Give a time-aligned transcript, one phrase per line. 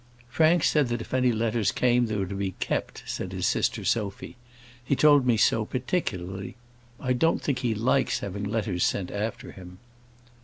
[0.29, 3.85] "Frank said that if any letters came they were to be kept," said his sister
[3.85, 4.35] Sophy.
[4.83, 6.55] "He told me so particularly.
[6.99, 9.77] I don't think he likes having letters sent after him."